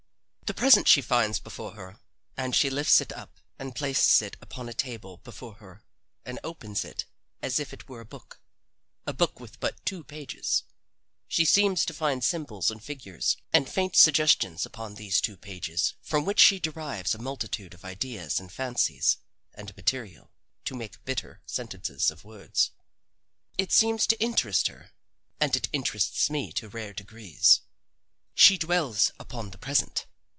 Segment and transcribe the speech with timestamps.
[0.53, 2.01] The present she finds before her,
[2.35, 5.85] and she lifts it up and places it upon a table before her
[6.25, 7.05] and opens it
[7.41, 8.41] as if it were a book
[9.07, 10.63] a book with but two pages.
[11.29, 16.25] She seems to find symbols and figures and faint suggestions upon these two pages from
[16.25, 19.19] which she derives a multitude of ideas and fancies
[19.53, 20.33] and material
[20.65, 22.71] to make bitter sentences of words.
[23.57, 24.91] It seems to interest her,
[25.39, 27.61] and it interests me to rare degrees.
[28.35, 30.07] She dwells upon the present.